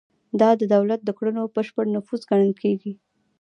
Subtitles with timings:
[0.39, 2.93] دا د دولت د کړنو بشپړ نفوذ ګڼل کیږي.